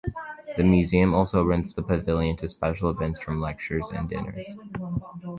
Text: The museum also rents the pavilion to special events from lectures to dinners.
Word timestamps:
The 0.57 0.63
museum 0.63 1.13
also 1.13 1.43
rents 1.43 1.73
the 1.73 1.83
pavilion 1.83 2.35
to 2.37 2.49
special 2.49 2.89
events 2.89 3.19
from 3.21 3.39
lectures 3.39 3.85
to 3.91 4.01
dinners. 4.07 4.47